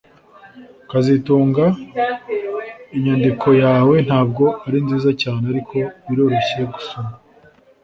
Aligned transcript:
kazitunga 0.89 1.65
inyandiko 2.95 3.47
yawe 3.63 3.95
ntabwo 4.07 4.43
ari 4.65 4.77
nziza 4.85 5.11
cyane 5.21 5.43
ariko 5.53 5.73
biroroshye 6.07 6.61
gusoma 6.73 7.13